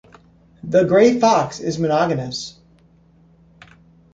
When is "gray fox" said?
0.85-1.59